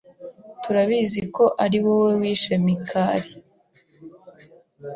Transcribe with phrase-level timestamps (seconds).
[0.63, 3.31] Turabizi ko ariwowe wishe Mikali.